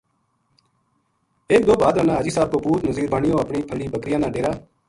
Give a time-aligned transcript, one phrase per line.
[1.49, 4.51] ایک دو بھادرا نا حاجی صاحب کو پُوت نزیر نانیو اپنی پھرڑی بکریاں نا ڈیرا